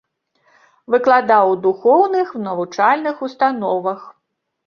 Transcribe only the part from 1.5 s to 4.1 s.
у духоўных навучальных установах.